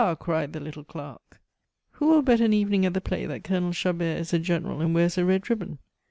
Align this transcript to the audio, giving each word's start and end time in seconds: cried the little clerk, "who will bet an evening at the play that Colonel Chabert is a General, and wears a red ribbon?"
cried 0.19 0.51
the 0.51 0.59
little 0.59 0.83
clerk, 0.83 1.39
"who 1.91 2.07
will 2.07 2.23
bet 2.23 2.41
an 2.41 2.51
evening 2.53 2.87
at 2.87 2.95
the 2.95 2.99
play 2.99 3.27
that 3.27 3.43
Colonel 3.43 3.71
Chabert 3.71 4.17
is 4.19 4.33
a 4.33 4.39
General, 4.39 4.81
and 4.81 4.95
wears 4.95 5.15
a 5.15 5.23
red 5.23 5.47
ribbon?" 5.47 5.77